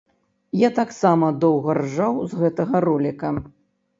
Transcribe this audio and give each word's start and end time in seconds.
Я 0.59 0.69
таксама 0.79 1.27
доўга 1.43 1.75
ржаў 1.79 2.15
з 2.31 2.41
гэтага 2.41 2.75
роліка. 2.89 3.33